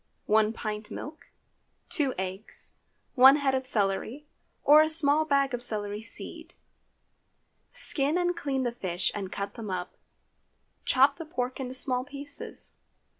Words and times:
1 0.25 0.51
pint 0.51 0.89
milk. 0.89 1.29
2 1.89 2.15
eggs. 2.17 2.75
1 3.13 3.35
head 3.35 3.53
of 3.53 3.67
celery, 3.67 4.25
or 4.63 4.81
a 4.81 4.89
small 4.89 5.25
bag 5.25 5.53
of 5.53 5.61
celery 5.61 6.01
seed. 6.01 6.55
Skin 7.71 8.17
and 8.17 8.35
clean 8.35 8.63
the 8.63 8.71
fish 8.71 9.11
and 9.13 9.31
cut 9.31 9.53
them 9.53 9.69
up. 9.69 9.95
Chop 10.85 11.17
the 11.17 11.23
pork 11.25 11.59
into 11.59 11.75
small 11.75 12.03
pieces. 12.03 12.73